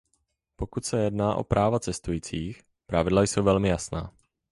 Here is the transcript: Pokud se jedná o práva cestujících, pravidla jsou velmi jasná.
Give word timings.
Pokud 0.55 0.85
se 0.85 0.99
jedná 1.03 1.35
o 1.35 1.43
práva 1.43 1.79
cestujících, 1.79 2.63
pravidla 2.85 3.21
jsou 3.23 3.43
velmi 3.43 3.69
jasná. 3.69 4.13